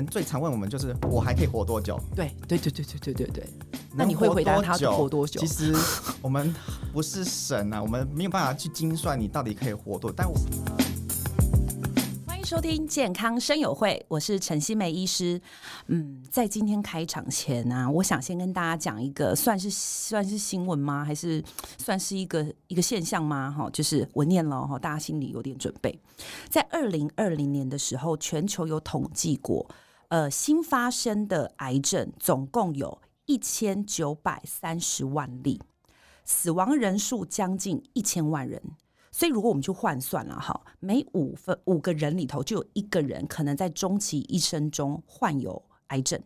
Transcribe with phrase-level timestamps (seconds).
[0.00, 2.00] 人最常问我们就是我还可以活多久？
[2.16, 3.46] 对对对对对对对对。
[3.92, 5.38] 那你会回答他活多久？
[5.38, 5.74] 其实
[6.22, 6.54] 我们
[6.90, 10.14] 不是神啊，我们没有办法去精算你到底可以活多久。
[10.16, 10.34] 但我
[12.26, 15.38] 欢迎收听健康生友会，我是陈希梅医师。
[15.88, 21.04] 嗯，在今天开场前呢、啊，我想先跟大家讲一个，算是算是新闻吗？
[21.04, 21.44] 还是
[21.76, 23.50] 算是一个一个现象吗？
[23.50, 26.00] 哈，就是我念了哈，大家心里有点准备。
[26.48, 29.68] 在二零二零年的时候，全球有统计过，
[30.10, 33.00] 呃，新发生的癌症总共有。
[33.26, 35.60] 一千九百三十万例，
[36.24, 38.60] 死亡人数将近一千万人。
[39.12, 46.18] 所以，如果我们去换算了哈，每五分五个人里头就有一个人可能在终其一生中患有癌症；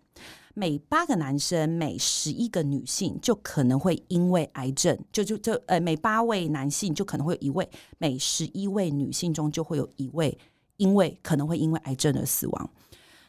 [0.55, 7.67] 每八个男生、每十一个女性就可能会因为癌症，就就就呃，每八位男性就可能会有一位；
[7.99, 10.39] 每十一位女性中就会有一位
[10.79, 12.71] 因为可能会因为癌症而死亡。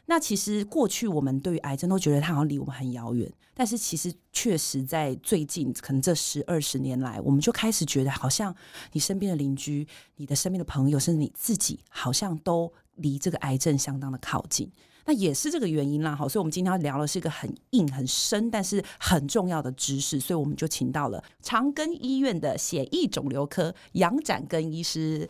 [0.06, 8.54] 那其实过去我们对于癌症都觉得它好像离我们很遥远，但是其实确实在最近可能这十二十年来，我们就开始觉得好像
[8.92, 14.70] 你身边的邻居、你的身边的朋友，甚至你自己，好像都离这个癌症相当的靠近。
[15.08, 25.28] 那也是这个原因啦，好，所以我们今天要聊的是一个很硬、很深，但是很重要的知识，所以我们就请到了长庚医院的血液肿瘤科杨展庚医师，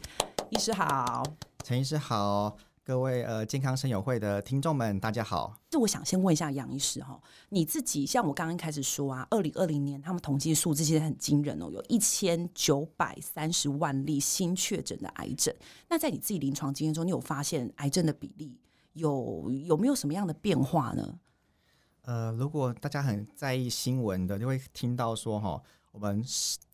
[0.51, 1.23] 医师好，
[1.63, 2.57] 陈医师好。
[2.87, 5.59] 各位呃，健康生友会的听众们，大家好。
[5.69, 15.53] 这我想先问一下杨医师哈，你自己像我刚刚开始说啊，二零二零年他们统计数字其实很惊人哦，有一千九百三十万例新确诊的癌症。
[15.89, 18.57] 那在你自己临床经验中，你有发现癌症的比例
[18.93, 21.19] 有有没有什么样的变化呢？
[22.03, 26.25] 呃，如果大家很在意新闻的，就会听到说哈，我们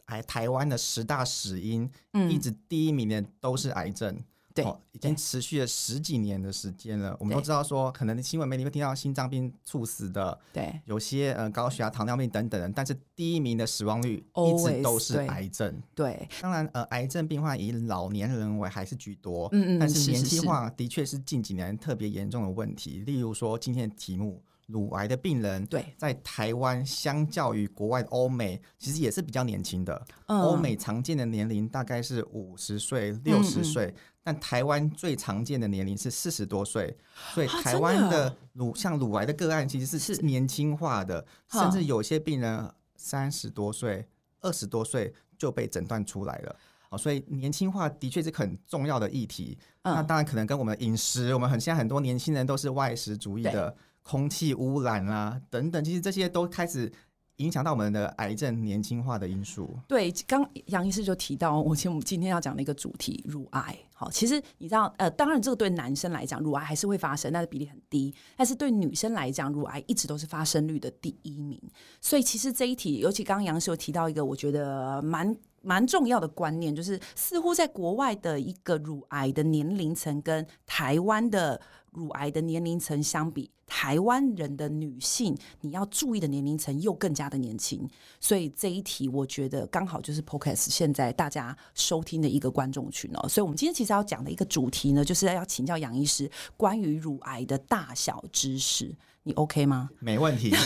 [0.05, 4.23] 台台湾的十大死因，嗯，一直第一名的都是癌症。
[4.55, 7.17] 对、哦，已经持续了十几年的时间了。
[7.19, 15.83] 我们都知道说，可能新闻媒体会听到心脏病猝死的，对，有些呃高血压、糖尿病等等，但是第一名的死亡率一直都是癌症。
[15.95, 23.01] 对，对当然呃，癌症病患以老年人为还是居多，嗯嗯，但是年轻化的确是近几年特别严重的问题。
[23.07, 24.43] 例如说今天的题目。
[24.67, 30.07] 乳癌的病人，对，在台湾相较于国外的欧美，其实也是比较年轻的。
[30.27, 36.97] 欧美常见的年龄大概是五十岁、六十岁，但台湾最常见的年龄是四十多岁。
[37.35, 44.07] 所以台湾的乳像乳癌的个案其实是年轻化的，甚至有些病人三十多岁、
[44.41, 46.57] 二十多岁就被诊断出来了。
[46.89, 49.59] 哦，所以年轻化的确是很重要的议题。
[49.83, 53.75] 那当然可能跟我们饮食，我们很现在很多年轻人都是外食主义的。
[54.03, 56.93] 空气污染啊，等等，其实这些都开始
[57.37, 59.79] 影响到我们的癌症年轻化的因素。
[59.89, 63.77] 对，刚杨医师就提到，我其实我们今天要讲的一个主题，乳癌。
[63.95, 68.13] 好，其实你知道，呃，当然这个对男生来讲，乳癌还是会发生，但是比例很低。
[68.37, 71.61] 但是对女生来讲，乳癌一直都是发生率的第一名。
[72.01, 81.61] 所以其实这一题，尤其刚刚杨医师有提到一个，我觉得蛮蛮重要的观念，就是似乎在国外的一个乳癌的年龄层跟台湾的
[81.93, 87.89] 乳癌的年龄层相比，台湾人的女性你要注意的年龄层又更加的年轻，
[88.19, 93.29] 所以这一题我觉得刚好就是 Podcast 现在大家收听的一个观众群哦。
[93.29, 99.91] 所以我们今天其实要讲的一个主题呢，就是要请教杨医师关于乳癌的大小知识，你 OK 吗？
[100.01, 100.53] 没问题。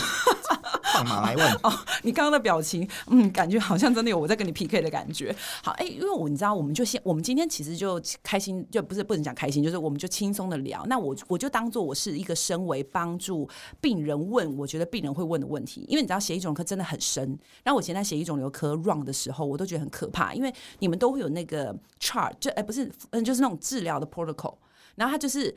[0.93, 1.73] 放马来问 哦！
[2.03, 5.35] 你刚刚的表情，嗯，感觉好像真的有我在跟你 PK 的感觉。
[5.63, 10.85] 好，哎、因为我你知道，我们就先，我们今天其实就开心，就不是不能讲开心，就是我们就轻松的聊。
[10.87, 13.47] 那我我就当做我是一个身为帮助
[13.81, 15.85] 病人问，我觉得病人会问的问题。
[15.87, 17.23] 因为你知道，血液肿瘤科真的很深。
[17.63, 24.55] 然后我以前在血液肿瘤科 run 的时候，我都觉得很可怕，因为你们都会有那个 chart，就哎、不是，嗯，就是那种治疗的 protocol。
[24.95, 25.53] 然后他就是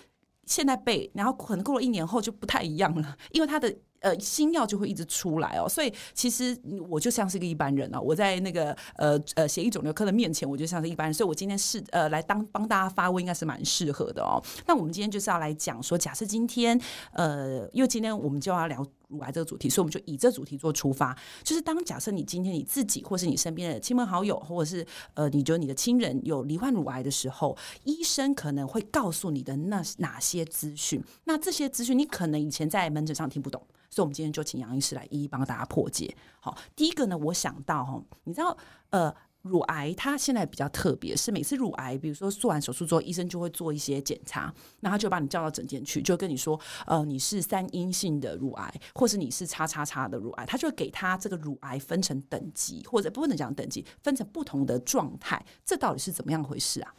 [0.46, 3.74] 现在背，然后可能过了一年后就不太一样了，因为他的。
[4.00, 6.56] 呃，新药就会一直出来哦，所以其实
[6.88, 14.42] 我就像是个一般人哦，我在那个呃呃协议肿瘤科的面前，我就像是一般人，所以我今天是呃来当帮大家发问，应该是蛮适合的哦。
[14.66, 16.80] 那我们今天就是要来讲说，假设今天
[17.12, 18.86] 呃，因为今天我们就要聊。
[19.10, 31.02] 乳癌这个主题，所以我们就以这主题做出发，就是当假设你今天你自己，或是你身边的亲朋好友，或者是呃，你觉得你的亲人有罹患乳癌的时候，医生可能会告诉你的那哪些资讯？
[31.24, 33.60] 那这些资讯你可能以前在门诊上听不懂，
[33.90, 36.16] 所以我们今天就请杨医师来一一帮大家破解。
[36.38, 38.56] 好，第一个呢，我想到哈，你知道
[38.90, 39.14] 呃。
[39.42, 56.94] 乳癌它现在比较特别，是每次乳癌，比如说做完手术之后，医生就会做一些检查，那他就把你叫到诊间去，就跟你说，呃，你是三阴性的乳癌，或是你是叉叉叉的乳癌，他就会给他这个乳癌分成等级，或者不能讲等级，分成不同的状态，这到底是怎么样回事啊？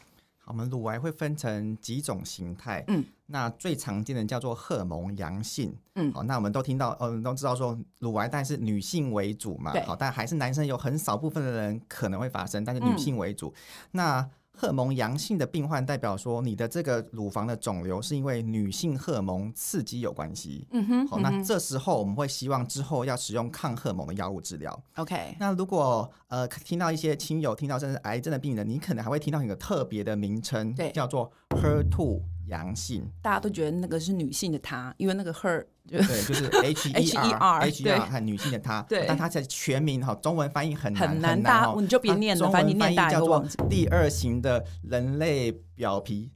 [0.52, 13.56] 我们乳癌会分成几种形态，嗯，那最常见的叫做荷尔蒙阳性，嗯，好，那我们都听到，嗯，都知道说乳癌，但是女性为主嘛，对，好，但还是男生有很少部分的人可能会发生，但是女性为主，嗯、
[13.92, 14.30] 那。
[14.54, 20.68] 荷尔蒙阳性的病患代表说，你的这个乳房的肿瘤是因为女性荷尔蒙刺激有关系。
[20.72, 24.84] 嗯哼，好，那这时候我们会希望之后要使用抗荷尔蒙的药物治疗。
[24.96, 32.22] OK，那如果呃听到一些亲友听到甚至癌症的病人，你可能还会听到一个特别的名称，对，叫做 HER2
[32.58, 33.04] 阳性。
[33.22, 35.66] 大家都觉得那个是女性的她，因为那个 her。
[35.88, 46.32] 对，就是 H E R H E R 和女性的她，对，但它在全名哈，中文翻译很难很难，大你就别念了，反正你念大叫做第二型的人类表皮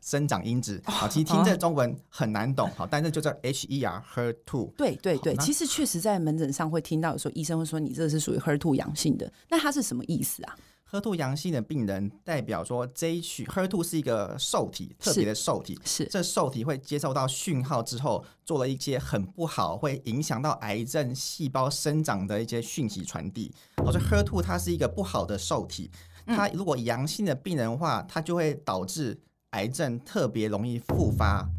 [0.00, 0.80] 生长因子。
[0.84, 4.70] 好，其实听这中文很难懂，好，但是就叫 H E R her two，。
[4.76, 10.54] 对对对，其实确实在门诊上会听到，有时候医生会说你这是属于 her two 阳性的，那它是什么意思啊
[10.94, 23.52] ？HER2 阳性的病人代表说，这一区 HER2 是一个受体，特别的受体，是，是这受体会接受到讯号之后，做了一些很不好，会影响到癌症细胞生长的一些讯息传递。
[23.78, 25.90] 我说 HER2 它是一个不好的受体，
[26.26, 29.20] 它如果阳性的病人的话，它就会导致
[29.50, 31.50] 癌症特别容易复发，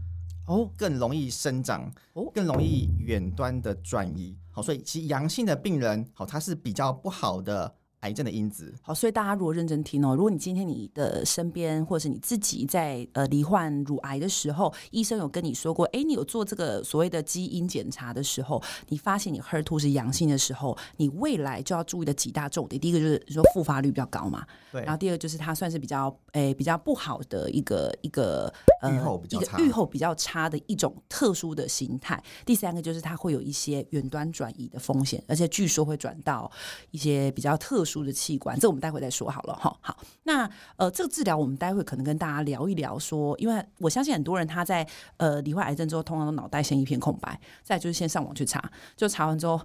[0.47, 4.37] 哦，更容易生长，哦，更容易远端的转移。
[4.49, 7.75] 好，所以其实阳性的病人，好，它是比较不好的。
[8.05, 28.53] 癌症的因子，好，所以大家如果认真听哦，如果你今天你的身边或者是你自己在呃罹患乳癌的时候，医生有跟你说过，哎，你有做这个所谓的基因检查的时候，你发现你 HER2 是阳性的时候，你未来就要注意的几大重点，第一个就是说复发率比较高嘛，对，然后第二个就是它算是比较诶比较不好的一个一个
[28.83, 36.51] 呃预后比较差，预后比较差的一种特殊的形态，第三个就是它会有一些远端转移的风险，而且据说会转到
[36.91, 37.94] 一些比较特殊。
[38.03, 39.77] 的器官，这我们待会再说好了哈。
[39.79, 44.85] 好，那呃，这个治疗我们待会可能跟大家聊一聊说，说因为我相信很多人他在
[45.17, 49.59] 呃罹患癌症之后，通常都脑袋先一片空白，再就是先上网去查，就查完之后，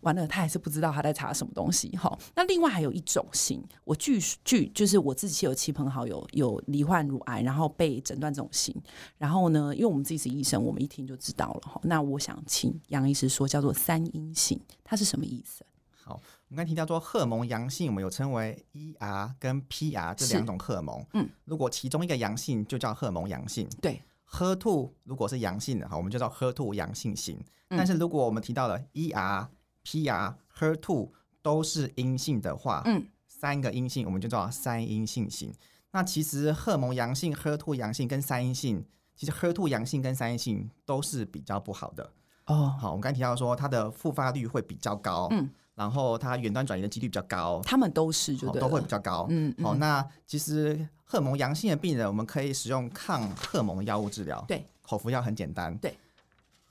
[0.00, 2.16] 完了他还是不知道他在查什么东西哈。
[2.34, 8.74] 那另外还有一种型，我据据就是我自己有亲朋好友有罹患乳癌，然后被诊断这种型，
[9.18, 11.80] 然后呢，因为我们自己是医生，我们一听就知道了哈。
[11.84, 15.64] 那我想请杨医师说，叫做三阴型，它是什么意思？
[16.02, 16.20] 好。
[16.54, 21.04] 我们刚提到说，荷尔蒙阳性，我们有称为 ER 跟 PR 这两种荷尔蒙。
[21.12, 23.68] 嗯，如果其中一个阳性，就叫荷尔蒙阳性。
[23.82, 27.36] 对，HER2 如果是阳性的，哈，我们就叫 HER2 阳性型。
[27.70, 29.48] 嗯、但是如果我们提到了 ER、
[29.84, 31.10] PR、HER2
[31.42, 35.52] 都是阴性的话，嗯，三个阴性，我们就叫三阴性型。
[35.90, 38.86] 那其实荷尔蒙阳性、HER2 阳性跟三阴性，
[39.16, 42.12] 其实 HER2 阳性跟三阴性都是比较不好的。
[42.46, 45.28] 哦，好，我们刚才提到说，它的复发率会比较高。
[45.30, 45.48] 嗯。
[45.74, 49.26] 然后它远端转移的几率比较高，他们都是就都会比较高。
[49.28, 54.40] 嗯，好、嗯哦，那其实荷尔蒙阳性的病人，我们可以使用抗荷尔蒙药物治疗。
[54.46, 55.76] 对，口服药很简单。
[55.78, 55.98] 对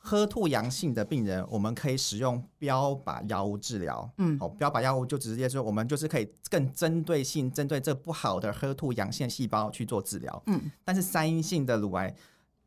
[0.06, 4.10] ，HER2 阳性的病人，我们可以使用标靶药物治疗。
[4.20, 10.44] 嗯，好、哦，标靶药物就直接说，我们就是可以更针对性针对这不好的 HER2 阳性细胞去做治疗。
[10.46, 12.16] 嗯，但是三阴性的乳癌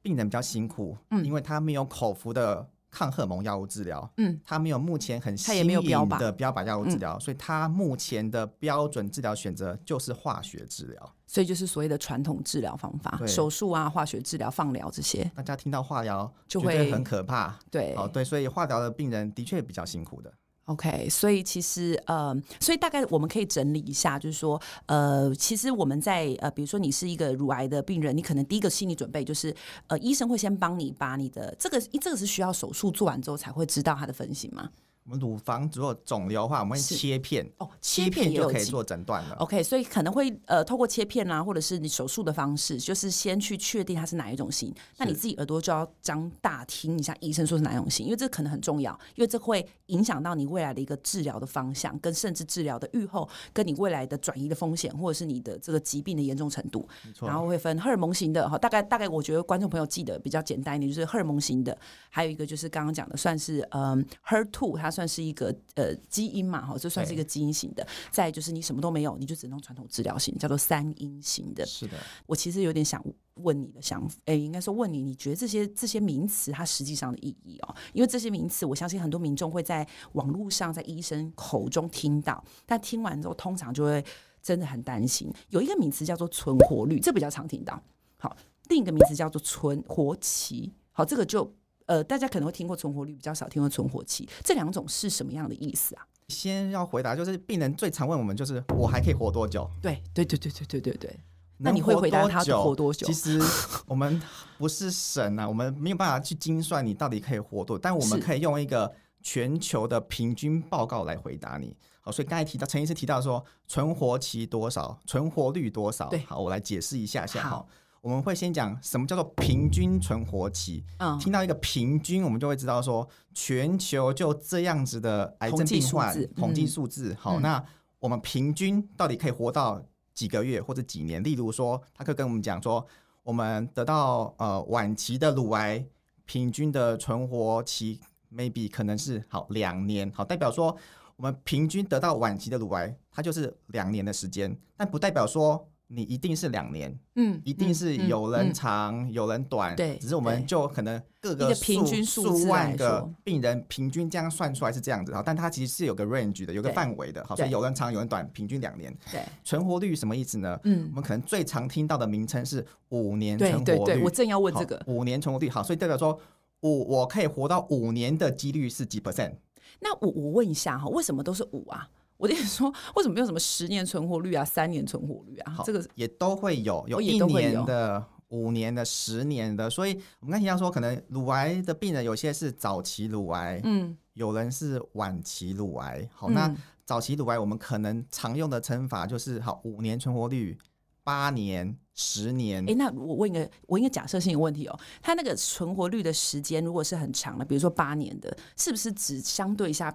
[0.03, 2.69] 病人比较辛苦，嗯，因为他没有口服的。
[2.96, 15.31] 抗荷尔蒙药物治疗，嗯，它没有目前很新颖的标靶药物治疗，所以它目前的标准治疗选择就是化学治疗，所以就是所谓的传统治疗方法，手术啊、化学治疗、放疗这些。
[15.34, 20.32] 大家听到化疗就会很可怕，对，哦，对，所以化疗的病人的确比较辛苦的。
[20.67, 29.55] OK，所以其实呃，所以大概我们可以整理一下，就是说呃，其实我们在呃，比如说你是一个乳癌的病人，你可能第一个心理准备就是
[29.87, 34.69] 呃，医生会先帮你把你的这个，这个是需要手术做完之后才会知道它的分型吗？
[35.06, 39.36] 我们乳房如果肿瘤的话，我们会切片哦，切片就可以做诊断了。
[39.36, 44.75] OK，所以可能会呃，透过切片啊，或者是你手术的方式，就是先去确定它是哪一种型。
[44.96, 56.89] 那你自己耳朵就要张大听一下医生说是哪一种型，因为这可能很重要，因为这会影响到你未来的一个治疗的方向，跟甚至治疗的预后，跟你未来的转移的风险，或者是你的这个疾病的严重程度。
[57.20, 61.79] 然后会分荷尔蒙型的哈，大概大概我觉得观众朋友记得比较简单一点，就是荷尔蒙型的，
[62.10, 67.86] 还有一个就是刚刚讲的，算是嗯 HER2，它算是一个呃基因嘛，哈，这算是一个基因型的。
[68.10, 71.67] 再就是你什么都没有，你就只能传统治疗型，叫做三阴型的。
[71.67, 77.76] 是的，我其实有点想问你的想，哎，应该说问你，你觉得这些这些名词它实际上的意义哦？
[77.93, 84.03] 因为这些名词，我相信很多民众会在网络上、在医生口中听到，但听完之后，通常就会
[84.41, 85.31] 真的很担心。
[85.50, 87.79] 有一个名词叫做存活率，这比较常听到。
[88.17, 88.34] 好，
[88.70, 90.72] 另一个名词叫做存活期。
[90.93, 91.55] 好，这个就。
[91.86, 96.06] 呃，大家可能会听过存活率，比较少听过存活期，这两种是什么样的意思啊？
[96.28, 99.70] 先要回答，就是病人最常问我们，就是我还可以活多久？
[99.81, 101.20] 对，对，对，对，对，对，对，对。
[101.58, 103.06] 那你会回答他活多久？
[103.06, 103.40] 其实
[103.86, 104.20] 我们
[104.58, 111.74] 不是神啊， 我们没有办法去精算你到底可以活多久，但我们可以用一个全球的平均报告来回答你。
[112.02, 116.08] 好，所以刚才提到陈医师提到说存活期多少，存活率多少？
[116.08, 117.43] 对，好，我来解释一下下。
[117.43, 117.66] 好，
[118.06, 120.84] 我们会先讲什么叫做平均存活期。
[120.98, 127.10] 嗯，听到一个平均，我们就会知道说全球就这样子的癌症病患统计数字。
[127.10, 127.60] 嗯、好，那
[127.98, 129.82] 我们平均到底可以活到？
[130.15, 132.86] 几个月或者几年，例如说，他可以跟我们讲说，
[133.22, 135.84] 我们得到呃晚期的乳癌，
[136.25, 138.01] 平均的存活期
[138.32, 140.75] maybe 可能是好两年，好，代表说
[141.17, 145.69] 我们平均得到晚期的乳癌，它就是两年的时间，但不代表说。
[145.88, 158.93] 你一定是两年，嗯，一定是有人长、有人短，对，只是我们就可能各个数平均数万个病人平均这样算出来是这样子哈，但它其实是有个 range 的，有个范围的，好，所以有人长有人短，平均两年。
[159.12, 160.58] 对，存活率什么意思呢？
[160.64, 163.64] 嗯，我们可能最常听到的名称是五年存活率。
[163.64, 166.19] 对对对，我正要问这个五年存活率，好，所以代表说
[166.62, 169.34] 五我可以活到五年的几率是几 percent？
[169.78, 171.88] 那我我问一下哈，为什么都是五啊？
[172.19, 175.53] 我跟你说，为什么没有什么十年存活率啊、三年存活率啊？
[175.53, 179.69] 好这个也都会有，有一年的、五年的、十年的。
[179.69, 186.08] 所以我们刚提到说，可能乳癌的病人有些是早期乳癌，嗯，有人是晚期乳癌。
[186.15, 186.55] 好，那
[186.85, 190.56] 早期乳癌我们可能常用的称法就是好五年存活率、
[191.05, 192.65] 八年、十年。
[192.67, 199.94] 哎，那我问一个，我一个假设性的问题哦，它那个存活率的时间如果是很长的，比如说八年的，是不是只相对一下？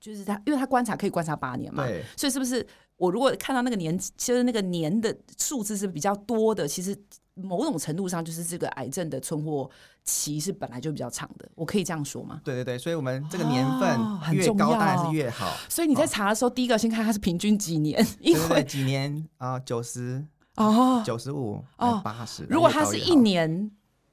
[0.00, 2.66] 就是他，因为他观察可以观察八年嘛，对，所以是不是
[2.96, 6.96] 我如果看到那个年，其实那个年的数字是比较多的，其实
[7.34, 9.70] 某种程度上就是这个癌症的存活
[10.02, 12.40] 期是本来就比较长的，我可以这样说吗？
[12.42, 14.00] 对对对，所以我们这个年份
[14.32, 15.54] 越高当然是越好。
[15.68, 20.24] 所以你在查的时候，第一个先看它是平均几年， 因为几年啊，九十
[20.56, 22.44] 哦，九十五哦，八十。
[22.48, 23.70] 如果它是一年。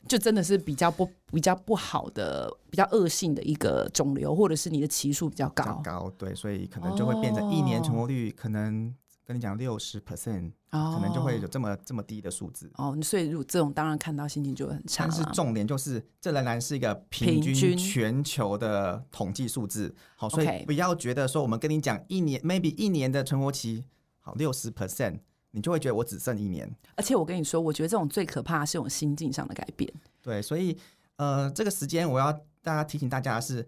[0.07, 8.93] 就真的是比较不比较不好的、比较恶性的一个肿瘤，或者是你的期数比较高，较高对，所以可能就会变成一年存活率可能
[9.25, 12.97] 跟你讲六十 percent，可能就会有这么这么低的数字哦。
[13.03, 15.03] 所以如果这种当然看到心情就会很差。
[15.03, 23.83] 但是重点就是这仍然是一个平均全球的统计数字，好，所以不要觉得说我们跟你讲一年 maybe 一年的存活期
[24.19, 25.19] 好六十 percent。
[25.57, 29.91] 你就会觉得我只剩一年，而且我跟你说，我觉得这种最可怕的是这种心境上的改变。
[30.21, 30.77] 对，所以
[31.15, 33.67] 呃，这个时间我要大家提醒大家的是，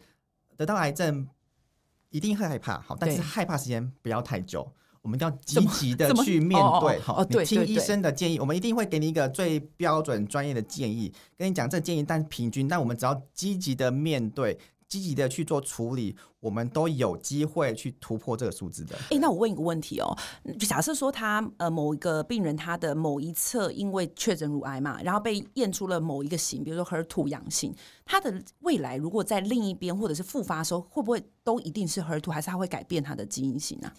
[0.55, 1.27] 得到癌症
[2.09, 6.99] 一定会害怕，好，但是害怕时间不要太久，我们要积极的去面对。
[6.99, 14.57] 好，你听医生的建议，我们一定会给你一个最标准专业的建议，跟你讲这建议，但平均，但我们只要积极的面对。
[14.89, 18.95] 积极的去做处理，我们都有机会去突破这个数字的。
[18.95, 20.17] 哎、欸，那我问一个问题哦，
[20.59, 33.93] 就假设说他呃某一个病人他的某一侧因为确诊乳癌嘛，然后被验出了某一个型，比如说 HER2 阳性，他的未来如果在另一边或者是复发的时候，会不会都一定是 HER2，还是他会改变他的基因型啊？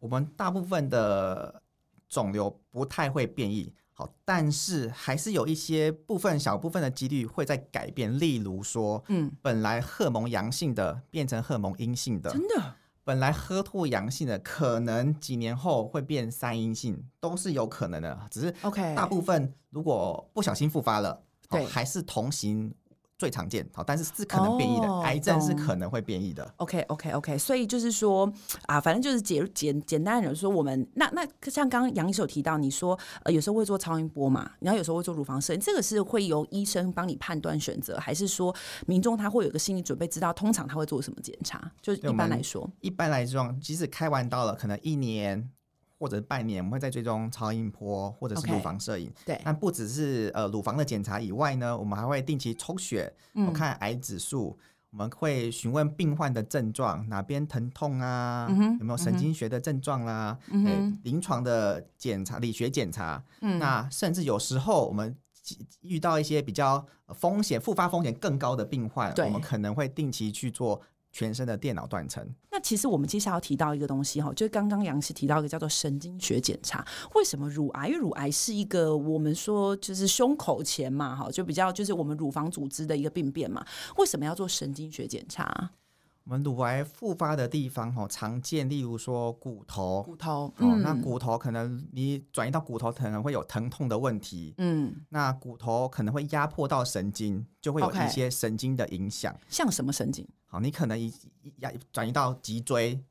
[0.00, 1.62] 我们大部分的
[2.08, 3.72] 肿瘤不太会变异。
[4.02, 22.74] 好，但是还是有一些部分小部分的几率会在改变，例如说，嗯，本来荷蒙阳性的变成荷蒙阴性的，真的，本来 HER2 阳性的可能几年后会变三阴性，都是有可能的，只是 OK，大部分如果不小心复发了，对，还是同型。
[23.22, 26.42] 最常见，好，但是是可能变异的，哦、癌症是可能会变异的。
[26.56, 28.28] OK，OK，OK，okay, okay, okay, 所以就是说
[28.66, 38.52] 啊，反正就是简简简单的说，我们那那像刚刚杨医生有提到，你说呃有时候会做超音波嘛，然后有时候会做乳房摄影，这个是会由医生帮你判断选择，还是说
[38.88, 41.70] 民众他会有个心理准备，知道通常他会做什么检查？
[41.80, 45.48] 就一般来说，一般来说，即使开完刀了，可能一年。
[46.02, 49.08] 或者半年，我们会在追踪超音波或者是乳房摄影。
[49.08, 54.58] Okay, 对，但不只是呃乳房的检查以外呢，我们还会定期抽血，我、嗯、看癌指数，
[54.90, 63.22] 我们会询问病患的症状，哪边疼痛啊，嗯、有没有神经学的症状啦、啊，临、嗯欸、床的检查、理学检查。
[63.40, 65.16] 嗯，那甚至有时候我们
[65.82, 70.82] 遇到一些比较风险、复发风险更高的病患，我们可能会定期去做。
[71.12, 72.26] 全身的电脑断层。
[72.50, 76.84] 那其实我们接下来要提到一个东西哈，就是刚刚杨医师提到一个叫做神经学检查。
[77.14, 77.88] 为什么乳癌？
[77.88, 83.64] 因为乳癌是一个我们说就是胸口前嘛，哈，就比较就是我们乳房组织的一个病变嘛。
[83.98, 85.70] 为什么要做神经学检查？
[86.24, 99.34] 我们乳癌复发的地方哈，常见，例如说骨头，骨头，嗯，那骨头可能你转移到骨头可能会有疼痛的问题，嗯，那骨头可能会压迫到神经，就会有一些神经的影响。
[99.48, 100.24] 像什么神经？
[100.52, 101.10] 好，你可能一
[101.60, 103.02] 压转移到脊椎，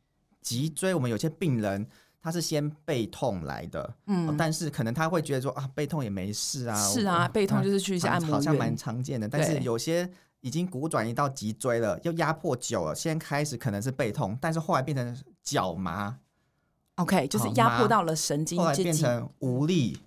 [0.43, 1.87] 脊椎我们有些病人
[2.21, 9.27] 他是先背痛来的，嗯，但是可能他会觉得说啊，背痛也没事啊，是啊，背痛就是去一下按摩，好像蛮常见的。
[9.27, 10.07] 但是有些
[10.41, 16.19] 已经骨转移到脊椎了，又压迫久了，先开始可能是背痛，但是后来变成脚麻
[16.97, 19.97] ，OK，就是压迫到了神经，后来变成无力，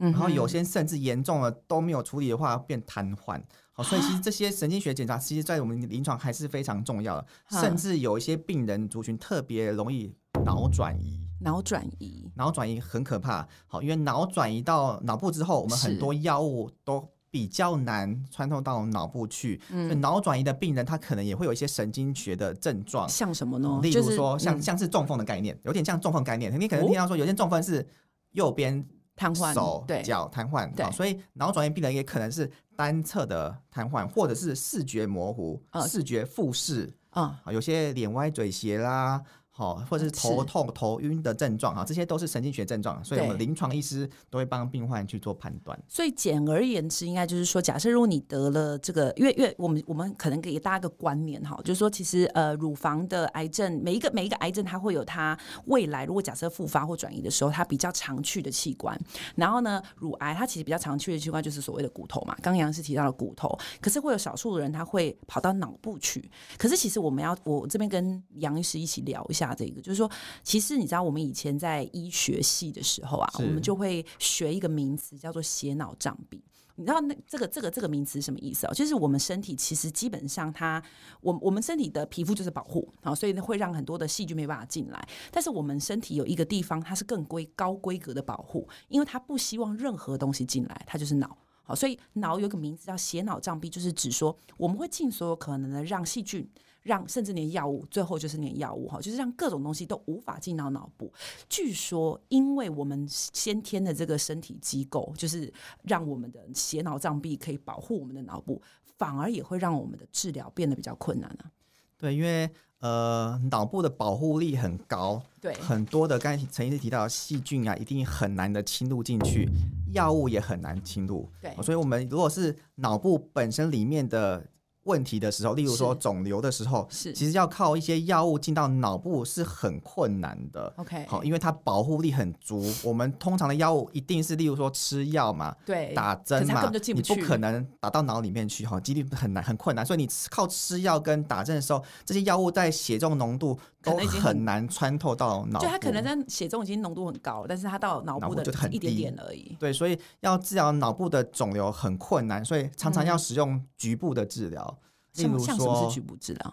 [0.00, 3.40] 嗯然后有些甚至严重了都没有处理的话变瘫痪。
[3.72, 7.26] 好，所以其实这些神经学检查，其实在我们临床还是非常重要的，
[7.60, 10.14] 甚至有一些病人族群特别容易
[10.44, 11.20] 脑转移。
[11.40, 13.44] 脑转移，脑转移很可怕。
[13.66, 19.60] 好，因为脑转移到脑部之后，我们很多药物都比较难穿透到脑部去。
[19.70, 23.80] 嗯，脑转移的病人，他可能也会有一些神经学的症状，像什么呢？
[23.82, 26.52] 例如说，像像是中风的概念，有点像中风概念。
[26.60, 27.84] 你可能听到说，有些中风是
[28.30, 28.86] 右边
[29.22, 30.74] 瘫痪，手脚瘫痪。
[30.74, 39.22] 对，所以脑转移病人也可能是单侧的瘫痪，或者是视觉模糊、视觉复视啊，有些脸歪嘴斜啦。
[39.62, 45.80] 好，或者是头痛、头晕的症状啊，这些都是神经学症状，所以我们临床医师都会帮病患去做判断。
[45.86, 59.00] 所以简而言之，应该就是说，假设如果你得了这个，因为因为我们我们可能给大家一个观念哈，就是说，其实呃，乳房的癌症，每一个每一个癌症，它会有它未来如果假设复发或转移的时候，它比较常去的器官。
[59.36, 66.28] 然后呢，乳癌它其实比较常去的器官就是所谓的骨头嘛，刚杨医师提到了骨头，可是会有少数的人他会跑到脑部去。
[66.58, 69.51] 可是其实我们要我这边跟杨医师一起聊一下。
[69.52, 70.10] 下这个就是说，
[70.42, 76.42] 其实你知道，我们以前在医学系的时候啊，我们就会学一个名词叫做血脑障壁。
[76.76, 78.72] 你知道那这个这个这个名词什么意思啊？
[78.72, 80.82] 就是我们身体其实基本上它，
[81.20, 85.08] 我我们身体的皮肤就是保护啊，所以呢会让很多的细菌没办法进来。
[85.30, 91.36] 但是我们身体有一个地方，它是更规高规格的保护，因为它不希望任何东西进来，它就是脑。
[91.62, 96.48] 好，所以脑有个名字叫血脑障壁，就是指说我们会尽所有可能的让细菌。
[96.82, 101.12] 让甚至连药物，最后就是连药物哈，就是让各种东西都无法进到脑部。
[101.48, 105.52] 据说，因为我们先天的这个身体机构，就是
[105.84, 108.60] 让我们的血脑障壁可以保护我们的脑部，
[108.98, 111.50] 反而也会让我们的治疗变得比较困难啊。
[111.96, 119.48] 对，因为呃，脑部的保护力很高，对，很多的刚才陈医师提到的细菌啊，一定很难的侵入进去，
[119.92, 121.30] 药物也很难侵入。
[121.40, 124.44] 对，所以我们如果是脑部本身里面的。
[124.84, 130.72] 问题的时候，例如说肿瘤的时候，是其实要靠一些药物进到脑部是很困难的。
[130.76, 132.72] OK，好，因为它保护力很足。
[132.82, 139.84] 我们通常的药物一定是，例如说吃药嘛，对，打针嘛，不你不可能打到脑里面去，哈，几率很难，很困难。
[139.84, 145.66] 所以你靠吃药跟打针的时候，这些药物在血中浓度都很难穿透到脑部。
[145.66, 149.56] 就他可能在血中已经浓度很高，但是他到脑部的就很一点点而已。
[149.58, 154.78] 对，所以要治疗脑部的肿瘤很困难，所以常常要使用局部的治疗。
[155.16, 155.92] 例如说，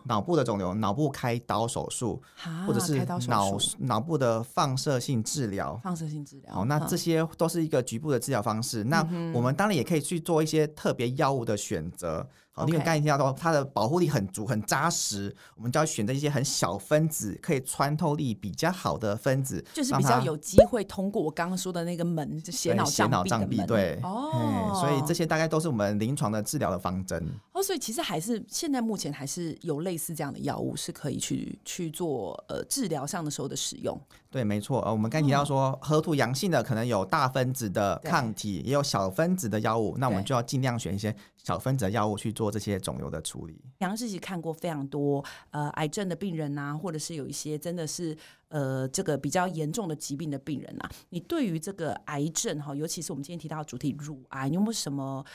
[0.04, 2.22] 脑部的肿瘤，脑部开刀手术，
[2.68, 5.80] 或者是脑脑部的放射性治疗。
[5.82, 8.84] 放射性治疗，好，那这些都是一个局部的治疗方式。
[8.84, 9.00] 那
[9.34, 12.28] 我们当然也可以去做一些特别药物的选择。
[12.60, 23.62] 好，因为刚才提到说，它的保护力很足、很扎实，我们就要选择一些很小分子、可以穿透力比较好的分子，就是比较有机会通过我刚刚说的那个门，就血脑血脑障壁。
[23.66, 27.24] 对，哦，所以这些大概都是我们临床的治疗的方针。
[27.54, 34.00] 哦，所以其实还是现在目前还是有类似这样的药物是可以去去做呃治疗上的时候的使用。
[34.32, 34.82] 对，没错。
[34.82, 43.62] 呃，我们刚提到说，核土阳性的可能有大分子的抗体，也有小分子的药物，那我们就要尽量选一些小分子的药物去做这些肿瘤的处理。
[43.80, 55.26] 杨医师看过非常多呃癌症的病人呐、啊，或者是有一些真的是呃这个比较严重的疾病的病人啊，你对于这个癌症哈，尤其是我们今天提到的主题乳癌，你有没有什么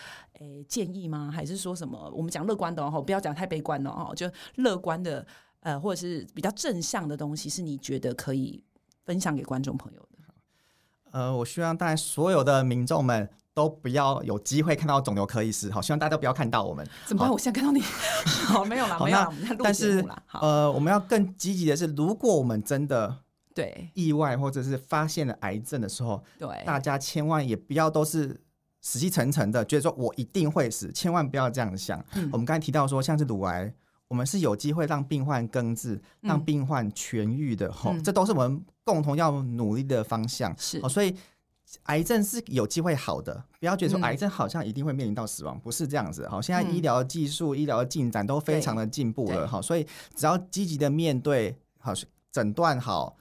[0.40, 1.31] 诶建议吗？
[1.33, 5.27] 还是说什么我们讲乐观的哦，不要讲太悲观的哦，就乐观的
[5.61, 8.62] 呃或者是比较正向的东西，是你觉得可以
[9.05, 10.09] 分享给观众朋友的？
[11.12, 16.87] 呃，我希望大家所有的民众们都不要有机会看到肿瘤科医师，好，希望大家都不要看到我们。
[17.07, 17.31] 怎么办？
[17.31, 17.81] 我现在看到你，
[18.47, 19.33] 好，没有了，没有了。
[19.62, 23.17] 但是，呃，我们要更积极的是，如果我们真的
[23.55, 28.40] 对意外或者是发现了癌症的时候，对大家千万也不要都是
[28.81, 32.05] 死气沉沉的，觉得说我一定会死，千万不要这样想。
[32.14, 33.73] 嗯、我们刚才提到说，像是乳癌。
[34.07, 40.55] 我们是有机会让病患根治，让病患痊愈的，吼、嗯，这都是我们共同要努力的方向。
[40.59, 41.17] 是，所以
[41.85, 46.29] 癌症是有机会好的，不要觉得说癌症好像一定会面临到死亡，嗯、不是这样子。
[46.29, 51.92] 好，现在医疗技术、嗯、医疗进展都非常的进步了，好，所以只要积极的面对，好，
[52.31, 53.16] 诊断好，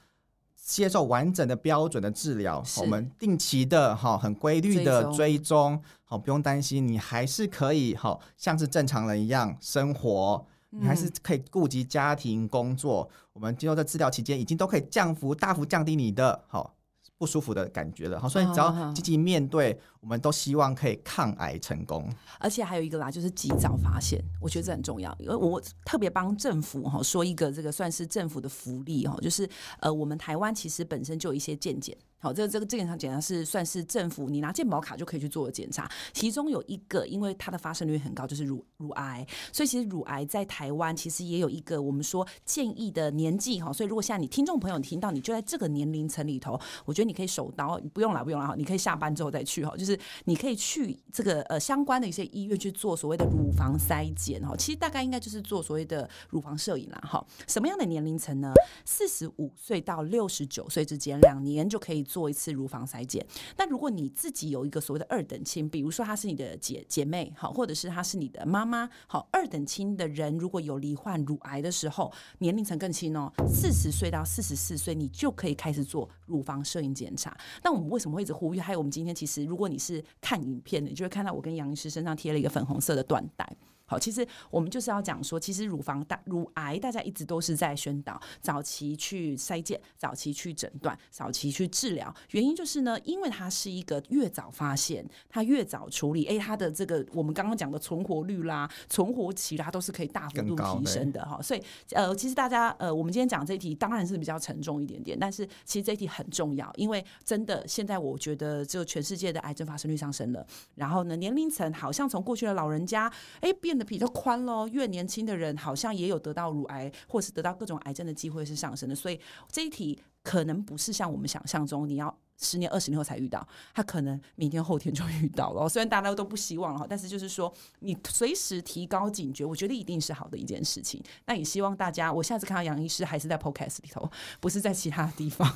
[0.56, 10.46] 接受完整的标准的治疗，我们定期的，哈，很规律的追踪，好，不用担心，你还是可以，好，像是正常人一样生活。
[10.76, 13.08] 你还是可以顾及家庭工作。
[13.32, 16.74] 我们经过在治疗期间，已经都可以降幅大幅降低你的好。
[17.18, 22.08] 不舒服的感觉了，好，所以只要积极面对，哦、我们都希望可以抗癌成功。
[22.40, 25.16] 而且还有一个啦，就是及早发现，我觉得这很重要。
[25.20, 29.50] 因为我特别帮政府哈说一个，这个算是政府的福利哈，就是
[29.80, 31.96] 呃，我们台湾其实本身就有一些健检。
[32.24, 35.92] 好，这个这个健康检查是算是政府，你拿健保卡就可以去做的检查。
[36.14, 39.28] 其中有一个，因为它的发生率很高，就是乳乳癌。
[39.52, 43.74] 所以其实乳癌在台湾其实也有一个我们说建议的年纪哈。
[43.74, 49.76] 所以如果现在你听众朋友听到，你就在这个年龄层里头，我觉得你可以手刀，不用了不用了哈，你可以下班之后再去哈。
[49.76, 54.56] 就是你可以去这个呃相关的一些医院去做所谓的乳房筛检哈。
[54.56, 57.22] 其实大概应该就是做所谓的乳房摄影啦哈。
[57.50, 58.54] 什么样的年龄层呢？
[58.86, 62.02] 四十五岁到六十九岁之间，两年就可以。
[62.14, 63.26] 做一次乳房筛检。
[63.58, 77.36] 那如果你自己有一个所谓的二等亲，比如说她是你的姐姐妹，好，或者是她是你的妈妈，好，二等亲的人如果有罹患乳癌的时候，年龄层更轻哦，四十岁到四十四岁，你就可以开始做乳房摄影检查。
[77.64, 78.60] 那我们为什么会一直呼吁？
[78.60, 83.58] 还有我们今天其实，如果你是看影片的，你就会看到我跟杨医师身上贴了一个粉红色的缎带。
[83.94, 92.12] 好，其实我们就是要讲说，其实乳房大乳癌，大家一直都是在宣导早期去筛检、早期去诊断、早期去治疗。
[92.32, 101.42] 原因就是呢，因为它是一个越早发现，它越早处理，哎，它的这个我们刚刚讲的存活率啦、存活期啦，都是可以大幅度提升的哈。
[101.42, 113.74] 所以呃，其实大家呃，我们今天讲这一题当然是比较沉重一点点，但是其实这一题很重要，因为真的现在我觉得就全世界的癌症发生率上升了，然后呢，年龄层好像从过去的老人家哎变。
[113.74, 119.20] 变得比较宽喽，越年轻的人好像也有得到乳癌或是得到各种癌症的机会是上升的，所以
[119.52, 125.68] 这一题可能不是像我们想象中，你要十年、二十年后才遇到，他可能明天、后天就遇到了。
[125.70, 131.02] 虽然大家都不希望哈，但是就是说你随时提高警觉，我觉得一定是好的一件事情。
[131.26, 135.48] 那也希望大家，我下次看到杨医师还是在 Podcast 里头，不是在其他地方。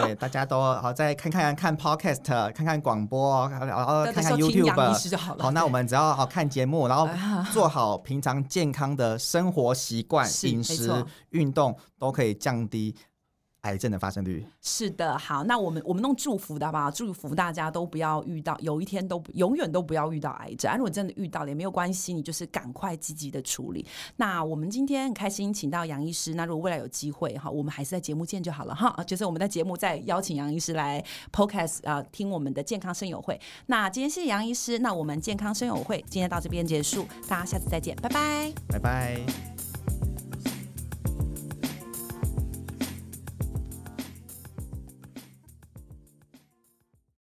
[0.06, 7.08] 对，大家都好，再看看看 podcast，看看广播，然后看看 YouTube 好，好，那我们只要好看节目，然后
[7.52, 12.94] 做好平常健康的生活习惯、饮食、运动，都可以降低。
[13.62, 16.90] 癌症的发生率是的，好，那我们我们弄祝福的好不好？
[16.90, 20.70] 祝福大家都不要遇到，有一天都永远都不要遇到癌症。
[20.70, 23.84] 啊、如果真的遇到了也没有关系，你就是赶快积极的处理。
[24.16, 29.04] 那我们今天很开心请到杨医师，那如果未来有机会哈，我们还是在节目见就好了哈。
[29.04, 33.38] 就是我们在节目再邀请杨医师来 Podcast 啊，听我们的健康声友会。
[33.66, 39.59] 那今天谢谢杨医师，那我们健康声友会今天到这边结束，大家下次再见，拜拜，拜拜。